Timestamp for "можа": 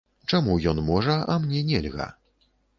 0.87-1.19